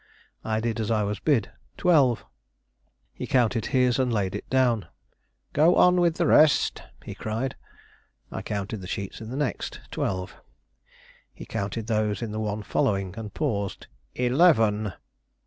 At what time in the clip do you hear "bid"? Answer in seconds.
1.19-1.51